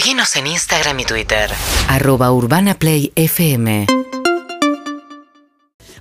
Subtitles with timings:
[0.00, 1.50] Seguinos en Instagram y Twitter.
[1.86, 3.86] Arroba Urbana Play FM.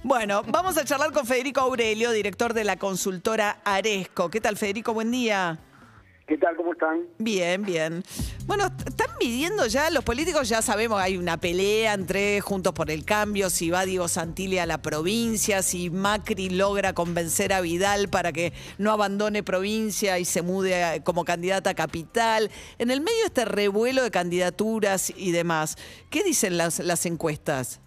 [0.04, 4.30] Bueno, vamos a charlar con Federico Aurelio, director de la consultora Aresco.
[4.30, 4.94] ¿Qué tal, Federico?
[4.94, 5.60] Buen día.
[6.30, 6.56] ¿Qué tal?
[6.56, 7.08] ¿Cómo están?
[7.18, 8.04] Bien, bien.
[8.46, 13.04] Bueno, están midiendo ya, los políticos ya sabemos, hay una pelea entre Juntos por el
[13.04, 18.32] Cambio, si va Diego Santilli a la provincia, si Macri logra convencer a Vidal para
[18.32, 22.52] que no abandone provincia y se mude como candidata a capital.
[22.78, 25.78] En el medio de este revuelo de candidaturas y demás,
[26.12, 27.82] ¿qué dicen las, las encuestas?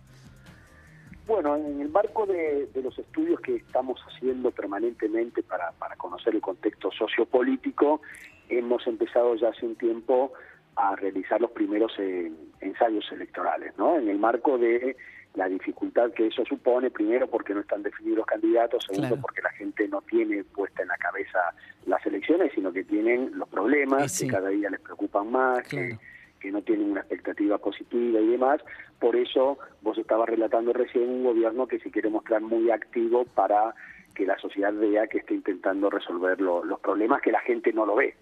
[1.27, 6.41] Bueno, en el marco de, los estudios que estamos haciendo permanentemente para, para conocer el
[6.41, 8.01] contexto sociopolítico,
[8.49, 10.33] hemos empezado ya hace un tiempo
[10.77, 13.99] a realizar los primeros eh, ensayos electorales, ¿no?
[13.99, 14.97] En el marco de
[15.35, 19.51] la dificultad que eso supone, primero porque no están definidos los candidatos, segundo porque la
[19.51, 21.39] gente no tiene puesta en la cabeza
[21.87, 25.99] las elecciones, sino que tienen los problemas que cada día les preocupan más, que,
[26.39, 28.61] que, no tienen una expectativa positiva y demás.
[28.99, 33.75] Por eso vos estabas relatando recién un gobierno que se quiere mostrar muy activo para
[34.15, 37.97] que la sociedad vea que está intentando resolver los problemas que la gente no lo
[37.97, 38.15] ve.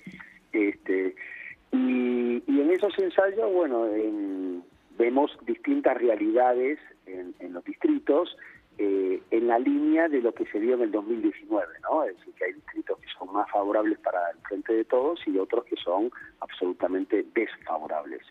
[0.53, 1.15] Este,
[1.73, 3.87] y, en esos ensayos, bueno,
[4.99, 8.37] vemos distintas realidades en, los distritos
[8.79, 12.05] eh, en la línea de lo que se vio en el 2019, ¿no?
[12.05, 15.39] Es decir, que hay distritos que son más favorables para el frente de todos y
[15.39, 18.23] otros que son absolutamente desfavorables.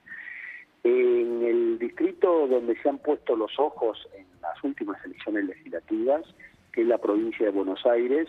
[0.83, 6.23] En el distrito donde se han puesto los ojos en las últimas elecciones legislativas,
[6.71, 8.27] que es la provincia de Buenos Aires,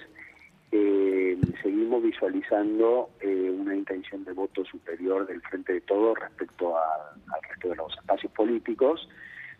[0.72, 7.42] eh, seguimos visualizando eh, una intención de voto superior del Frente de Todos respecto al
[7.48, 9.08] resto de los espacios políticos.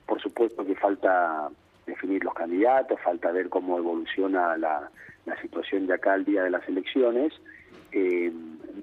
[0.07, 1.51] Por supuesto que falta
[1.87, 4.89] definir los candidatos, falta ver cómo evoluciona la,
[5.27, 7.33] la situación de acá al día de las elecciones.
[7.93, 8.33] Eh,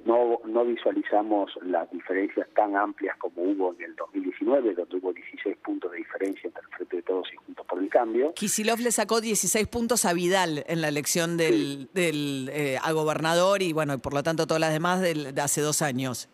[0.05, 5.57] no, no visualizamos las diferencias tan amplias como hubo en el 2019, donde hubo 16
[5.57, 8.33] puntos de diferencia entre el Frente de Todos y Juntos por el Cambio.
[8.33, 13.61] Kisilov le sacó 16 puntos a Vidal en la elección del, del eh, a gobernador
[13.61, 16.29] y bueno, por lo tanto todas las demás de hace dos años.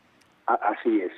[0.45, 1.11] así es.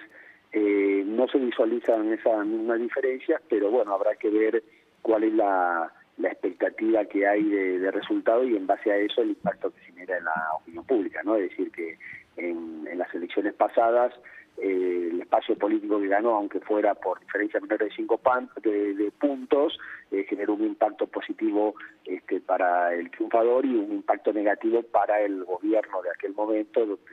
[0.52, 4.64] Eh, no se visualizan esas mismas diferencias, pero bueno, habrá que ver
[5.02, 9.30] cuál es la la expectativa que hay de, resultado y en base a eso el
[9.30, 11.36] impacto que genera en la opinión pública, ¿no?
[11.36, 11.98] Es decir, que
[12.38, 14.14] en, las elecciones pasadas
[14.58, 19.12] eh, el espacio político que ganó, aunque fuera por diferencia menor de cinco pan, de,
[19.20, 19.78] puntos,
[20.12, 21.76] eh, generó un impacto positivo
[22.06, 27.04] este, para el triunfador y un impacto negativo para el gobierno de aquel momento, donde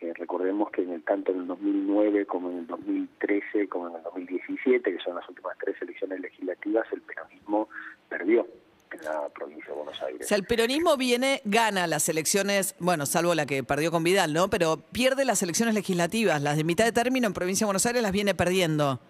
[0.00, 3.96] eh, recordemos que en el, tanto en el 2009 como en el 2013 como en
[3.96, 7.68] el 2017, que son las últimas tres elecciones legislativas, el peronismo
[8.08, 8.40] perdió.
[8.40, 8.61] en
[9.04, 10.20] la provincia de Buenos Aires.
[10.24, 14.32] O sea, el peronismo viene, gana las elecciones, bueno, salvo la que perdió con Vidal,
[14.32, 14.48] ¿no?
[14.50, 18.02] Pero pierde las elecciones legislativas, las de mitad de término en provincia de Buenos Aires
[18.02, 19.00] las viene perdiendo.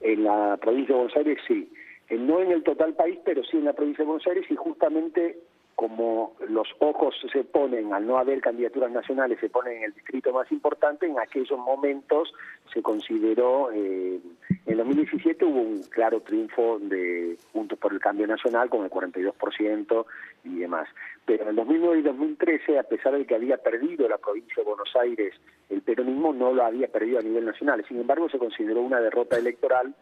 [0.00, 1.70] En la provincia de Buenos Aires sí,
[2.08, 4.56] eh, no en el total país, pero sí en la provincia de Buenos Aires y
[4.56, 5.38] justamente
[5.74, 10.32] como los ojos se ponen, al no haber candidaturas nacionales, se ponen en el distrito
[10.32, 12.32] más importante, en aquellos momentos
[12.72, 14.20] se consideró, eh,
[14.66, 20.06] en 2017 hubo un claro triunfo de Juntos por el Cambio Nacional con el 42%
[20.44, 20.88] y demás.
[21.24, 24.68] Pero en el 2009 y 2013, a pesar de que había perdido la provincia de
[24.68, 25.34] Buenos Aires,
[25.70, 27.84] el peronismo no lo había perdido a nivel nacional.
[27.88, 29.94] Sin embargo, se consideró una derrota electoral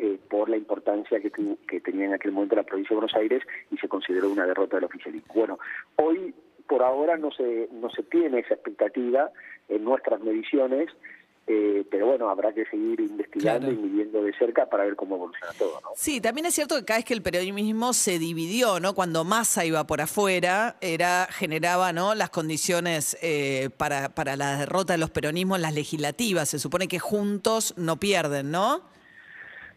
[0.00, 3.42] eh, por la importancia que, que, tenía en aquel momento la provincia de Buenos Aires
[3.70, 5.34] y se consideró una derrota del oficialismo.
[5.34, 5.58] Bueno,
[5.96, 6.32] hoy
[6.68, 9.32] por ahora no se, no se tiene esa expectativa
[9.68, 10.88] en nuestras mediciones,
[11.48, 15.52] eh, pero bueno, habrá que seguir investigando y midiendo de cerca para ver cómo evoluciona
[15.54, 15.88] todo, ¿no?
[15.96, 18.94] Sí, también es cierto que cada vez que el periodismo se dividió, ¿no?
[18.94, 22.14] Cuando Massa iba por afuera, era generaba, ¿no?
[22.14, 26.50] Las condiciones eh, para, para la derrota de los peronismos, las legislativas.
[26.50, 28.96] Se supone que juntos no pierden, ¿no?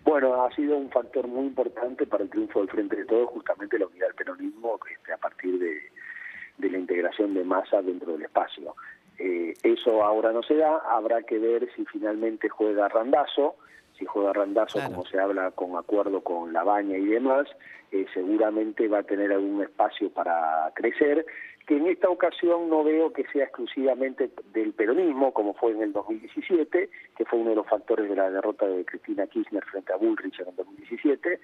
[0.03, 3.77] Bueno, ha sido un factor muy importante para el triunfo del Frente de Todos, justamente
[3.77, 8.75] la unidad del peronismo este, a partir de, la integración de masa dentro del espacio.
[9.19, 13.55] Eh, eso ahora no se da, habrá que ver si finalmente juega Randazo,
[13.97, 17.47] si juega Randazo como se habla con acuerdo con La Baña y demás,
[17.91, 21.25] eh, seguramente va a tener algún espacio para crecer
[21.67, 25.93] que en esta ocasión no veo que sea exclusivamente del peronismo, como fue en el
[25.93, 29.97] 2017, que fue uno de los factores de la derrota de Cristina Kirchner frente a
[29.97, 31.39] Bullrich en el 2017.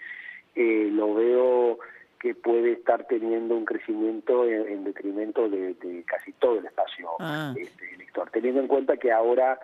[0.55, 1.79] Eh, lo veo
[2.19, 7.53] que puede estar teniendo un crecimiento en, detrimento de, casi todo el espacio ah.
[7.55, 9.59] este, electoral, teniendo en cuenta que ahora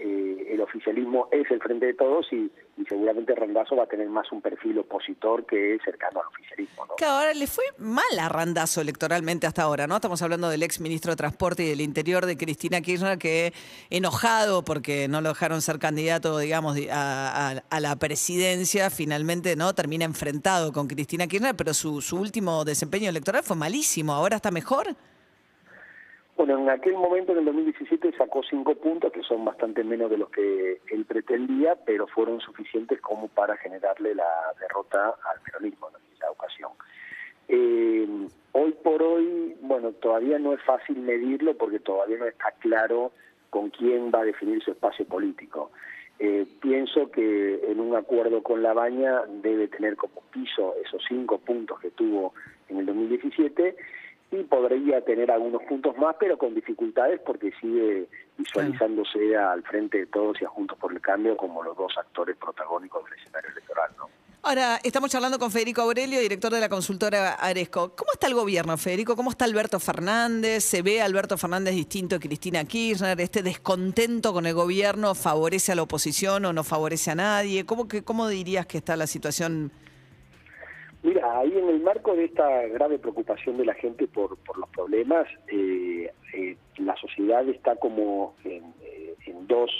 [0.00, 4.08] eh, el oficialismo es el frente de todos y, y seguramente Randazo va a tener
[4.08, 6.86] más un perfil opositor que cercano al oficialismo.
[6.86, 7.06] ¿no?
[7.06, 9.96] Ahora le fue mal a Randazo electoralmente hasta ahora, ¿no?
[9.96, 13.52] Estamos hablando del ex ministro de Transporte y del Interior de Cristina Kirchner, que
[13.90, 20.04] enojado porque no lo dejaron ser candidato, digamos, di- a, la presidencia, finalmente no termina
[20.04, 24.12] enfrentado con Cristina Kirchner, pero su último desempeño electoral fue malísimo.
[24.12, 24.96] ¿Ahora está mejor?
[26.40, 30.16] Bueno, en aquel momento, en el 2017, sacó cinco puntos, que son bastante menos de
[30.16, 34.24] los que él pretendía, pero fueron suficientes como para generarle la
[34.58, 36.70] derrota al peronismo en aquella ocasión.
[37.46, 43.12] Eh, hoy por hoy, bueno, todavía no es fácil medirlo porque todavía no está claro
[43.50, 45.70] con quién va a definir su espacio político.
[46.18, 51.36] Eh, pienso que en un acuerdo con La Baña debe tener como piso esos cinco
[51.36, 52.32] puntos que tuvo
[52.70, 53.76] en el 2017
[54.44, 60.40] podría tener algunos puntos más, pero con dificultades porque sigue visualizándose al frente de todos
[60.40, 63.90] y a Juntos por el Cambio como los dos actores protagónicos del escenario electoral.
[63.98, 64.08] ¿no?
[64.42, 67.94] Ahora, estamos charlando con Federico Aurelio, director de la consultora Aresco.
[67.94, 69.14] ¿Cómo está el gobierno, Federico?
[69.14, 70.64] ¿Cómo está Alberto Fernández?
[70.64, 73.20] ¿Se ve a Alberto Fernández distinto a Cristina Kirchner?
[73.20, 77.66] ¿Este descontento con el gobierno favorece a la oposición o no favorece a nadie?
[77.66, 79.72] ¿Cómo, que, cómo dirías que está la situación?
[81.02, 84.68] Mira, ahí en el marco de esta grave preocupación de la gente por, por los
[84.70, 89.70] problemas, eh, eh, la sociedad está como en, eh, en dos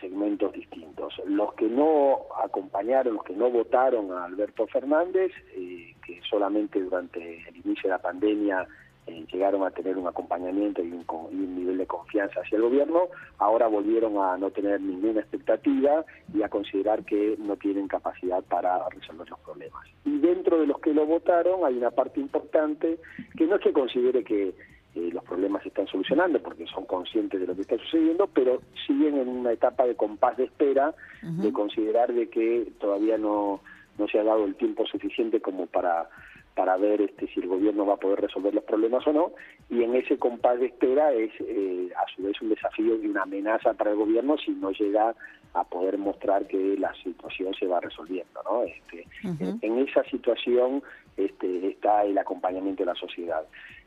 [0.00, 1.14] segmentos distintos.
[1.26, 7.48] Los que no acompañaron, los que no votaron a Alberto Fernández, eh, que solamente durante
[7.48, 8.66] el inicio de la pandemia
[9.06, 12.62] eh, llegaron a tener un acompañamiento y un, y un nivel de confianza hacia el
[12.62, 13.08] gobierno,
[13.38, 18.88] ahora volvieron a no tener ninguna expectativa y a considerar que no tienen capacidad para
[18.88, 19.84] resolver los problemas.
[20.04, 22.98] Y dentro de los que lo votaron hay una parte importante
[23.36, 24.54] que no es que considere que
[24.94, 28.62] eh, los problemas se están solucionando porque son conscientes de lo que está sucediendo, pero
[28.86, 33.60] siguen en una etapa de compás de espera, de considerar de que todavía no,
[33.98, 36.08] no se ha dado el tiempo suficiente como para
[36.54, 39.32] para ver este, si el gobierno va a poder resolver los problemas o no,
[39.68, 43.22] y en ese compás de espera es eh, a su vez un desafío y una
[43.22, 45.14] amenaza para el gobierno si no llega
[45.54, 48.40] a poder mostrar que la situación se va resolviendo.
[48.44, 48.62] ¿no?
[48.62, 50.82] Este, en, en esa situación
[51.16, 53.44] este, está el acompañamiento de la sociedad.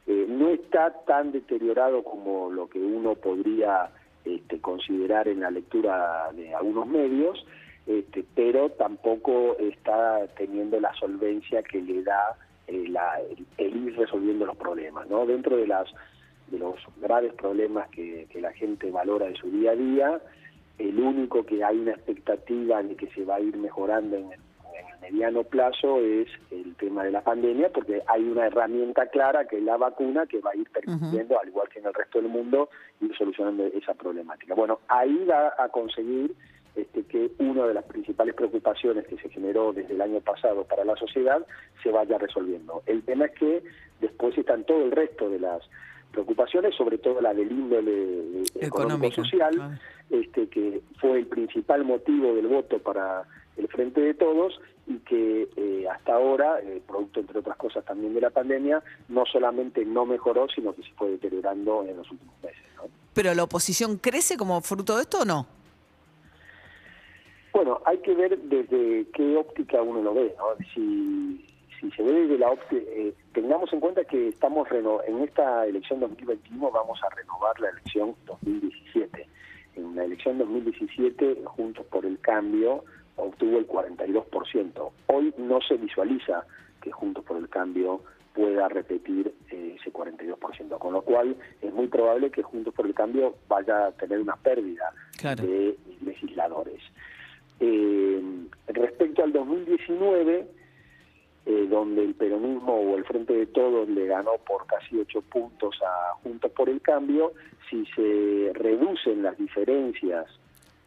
[0.08, 3.90] Eh, no está tan deteriorado como lo que uno podría
[4.24, 7.46] este, considerar en la lectura de algunos medios,
[7.86, 12.38] este, pero tampoco está teniendo la solvencia que le da
[12.68, 15.08] eh, la- el, el ir resolviendo los problemas.
[15.10, 15.26] ¿no?
[15.26, 15.88] Dentro de, las,
[16.48, 20.22] de los graves problemas que, que la gente valora en su día a día,
[20.78, 24.40] el único que hay una expectativa de que se va a ir mejorando en el,
[24.80, 29.48] en el mediano plazo es el tema de la pandemia, porque hay una herramienta clara
[29.48, 32.20] que es la vacuna que va a ir permitiendo, al igual que en el resto
[32.22, 32.70] del mundo,
[33.02, 34.54] ir solucionando esa problemática.
[34.54, 36.36] Bueno, ahí va a conseguir
[36.78, 40.86] este, que una de las principales preocupaciones que se generó desde el año pasado para
[40.86, 41.44] la sociedad
[41.82, 42.84] se vaya resolviendo.
[42.86, 43.64] El tema es que
[44.00, 45.64] después están todo el resto de las
[46.12, 49.74] preocupaciones, sobre todo la del índole eh, económico-social, claro.
[50.12, 53.24] este, que fue el principal motivo del voto para
[53.58, 58.14] el Frente de Todos y que eh, hasta ahora, eh, producto entre otras cosas también
[58.14, 62.36] de la pandemia, no solamente no mejoró, sino que se fue deteriorando en los últimos
[62.44, 62.62] meses.
[62.76, 62.84] ¿no?
[63.16, 65.57] ¿Pero la oposición crece como fruto de esto o no?
[67.58, 70.46] Bueno, hay que ver desde qué óptica uno lo ve, ¿no?
[70.76, 71.44] Si,
[71.82, 75.66] si se ve desde la óptica, eh, tengamos en cuenta que estamos reno en esta
[75.66, 79.28] elección 2021 vamos a renovar la elección 2017.
[79.76, 82.84] En la elección 2017, Juntos por el Cambio
[83.16, 84.92] obtuvo el 42%.
[85.08, 86.46] Hoy no se visualiza
[86.80, 88.02] que Juntos por el Cambio
[88.36, 92.94] pueda repetir eh, ese 42%, con lo cual es muy probable que Juntos por el
[92.94, 95.44] Cambio vaya a tener una pérdida Claro.
[95.44, 96.84] de legisladores.
[99.28, 100.48] Eh, al 2019,
[101.46, 105.76] eh, donde el peronismo o el Frente de Todos le ganó por casi ocho puntos
[105.82, 107.34] a Juntos por el Cambio,
[107.70, 110.26] si se reducen las diferencias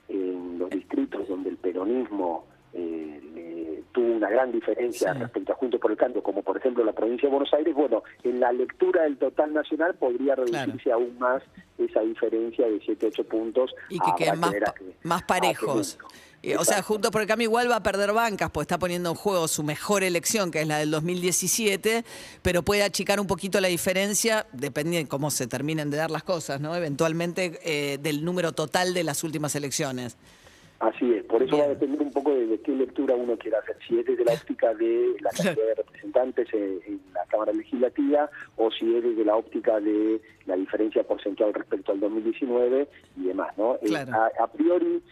[0.08, 5.18] en los distritos donde el peronismo eh, le- tuvo una gran diferencia Sí.
[5.20, 8.02] respecto a Juntos por el Cambio, como por ejemplo la provincia de Buenos Aires, bueno,
[8.22, 11.42] en la lectura del total nacional podría reducirse aún más
[11.78, 13.74] esa diferencia de 7, 8 puntos.
[13.88, 14.74] Y que Habrá queden más, a
[15.08, 15.98] más a parejos.
[16.42, 16.82] Eh, O sea.
[16.82, 19.62] Juntos por el Cambio igual va a perder bancas, pues está poniendo en juego su
[19.62, 22.04] mejor elección, que es la del 2017,
[22.42, 26.22] pero puede achicar un poquito la diferencia, depende de cómo se terminen de dar las
[26.22, 26.74] cosas, ¿no?
[26.74, 30.16] Eventualmente eh, del número total de las últimas elecciones.
[30.80, 33.76] Así es, por eso va a depender un poco de, qué lectura uno quiera hacer,
[33.86, 38.70] si es desde la óptica de la cantidad de representantes en, la Cámara Legislativa o
[38.70, 43.74] si es desde la óptica de la diferencia porcentual respecto al 2019 y demás, ¿no?
[43.82, 45.02] Eh, a, priori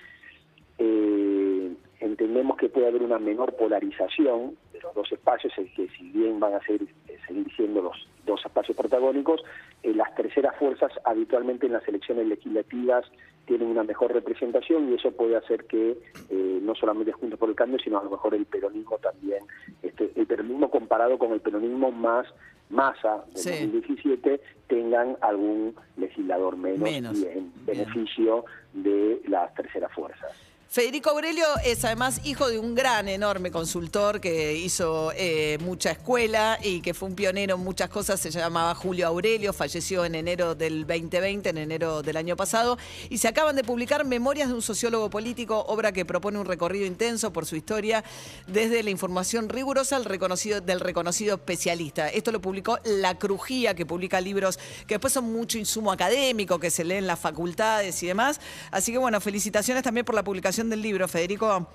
[0.79, 6.11] eh, entendemos que puede haber una menor polarización de los dos espacios, es que si
[6.11, 9.43] bien van a ser, eh, seguir siendo los dos espacios protagónicos,
[9.83, 13.05] las terceras fuerzas habitualmente en las elecciones legislativas
[13.49, 15.97] tienen una mejor representación y eso puede hacer que
[16.29, 19.43] eh, no solamente Juntos por el Cambio, sino a lo mejor el peronismo también,
[19.83, 22.27] este, el peronismo comparado con el peronismo más
[22.69, 28.45] masa de 2017, tengan algún legislador menos, y en beneficio
[28.75, 30.48] de las terceras fuerzas.
[30.71, 36.59] Federico Aurelio es además hijo de un gran, enorme consultor que hizo eh, mucha escuela
[36.63, 38.21] y que fue un pionero en muchas cosas.
[38.21, 42.77] Se llamaba Julio Aurelio, falleció en enero del 2020, en enero del año pasado.
[43.09, 46.85] Y se acaban de publicar Memorias de un sociólogo político, obra que propone un recorrido
[46.85, 48.05] intenso por su historia
[48.47, 52.11] desde la información rigurosa del reconocido especialista.
[52.11, 56.71] Esto lo publicó La Crujía, que publica libros que después son mucho insumo académico, que
[56.71, 58.39] se leen en las facultades y demás.
[58.71, 61.69] Así que bueno, felicitaciones también por la publicación del libro, Federico.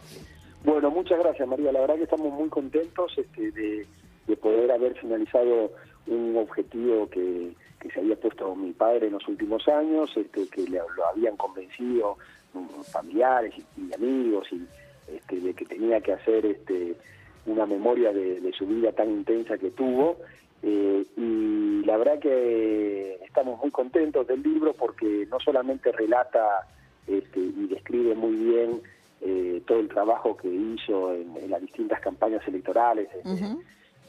[0.66, 1.72] Bueno, muchas gracias, María.
[1.72, 3.88] La verdad que estamos muy contentos este, de,
[4.38, 5.72] poder haber finalizado
[6.08, 7.52] un objetivo que,
[7.94, 12.18] se había puesto mi padre en los últimos años, este, que le, lo habían convencido
[12.54, 14.66] mm, familiares y, amigos, y
[15.14, 16.96] este, de que tenía que hacer este,
[17.46, 20.18] una memoria de, su vida tan intensa que tuvo.
[20.62, 26.68] Eh, y la verdad que estamos muy contentos del libro porque no solamente relata
[27.08, 28.82] este, y describe muy bien
[29.22, 33.10] eh, todo el trabajo que hizo en, las distintas campañas electorales,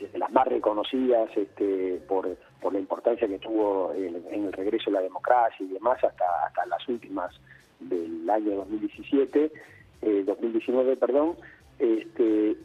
[0.01, 4.95] desde, las más reconocidas este, por, por la importancia que tuvo en, el regreso a
[4.95, 7.33] la democracia y demás, hasta, hasta las últimas
[7.81, 9.53] del año 2017,
[10.27, 11.37] 2019, eh, perdón,
[11.79, 12.57] este,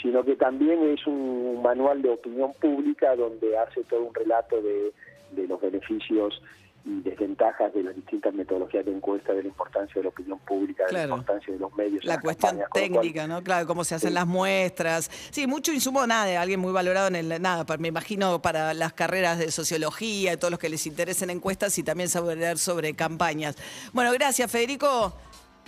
[0.00, 4.92] sino que también es un manual de opinión pública donde hace todo un relato de,
[5.32, 6.42] de los beneficios
[6.84, 10.86] y desventajas de las distintas metodologías de encuesta, de la importancia de la opinión pública,
[10.86, 12.04] de la importancia de los medios.
[12.04, 13.42] La cuestión técnica, ¿no?
[13.42, 15.10] Claro, cómo se hacen las muestras.
[15.30, 18.92] Sí, mucho insumo, nada, de alguien muy valorado en el, nada, me imagino para las
[18.92, 23.56] carreras de sociología y todos los que les interesen encuestas y también saber sobre campañas.
[23.92, 25.12] Bueno, gracias, Federico.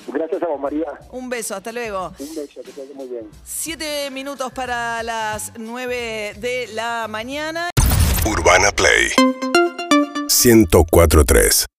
[0.09, 0.87] Gracias a vos, María.
[1.11, 2.13] Un beso, hasta luego.
[2.19, 3.29] Un beso, que te muy bien.
[3.45, 7.71] Siete minutos para las nueve de la mañana.
[8.27, 9.13] Urbana Play
[10.33, 11.73] 1043